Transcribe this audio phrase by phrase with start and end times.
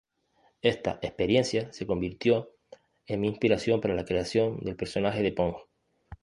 [0.63, 2.49] Esta experiencia se convirtió
[3.05, 5.53] en mi inspiración para la creación del personaje de Pong.